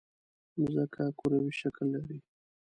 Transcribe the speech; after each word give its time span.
مځکه 0.61 1.03
کروي 1.19 1.53
شکل 1.61 1.85
لري. 1.93 2.19